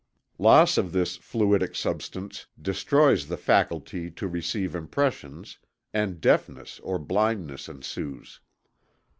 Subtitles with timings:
[0.39, 5.59] Loss of this fluidic substance destroys the faculty to receive impressions,
[5.93, 8.39] and deafness or blindness ensues.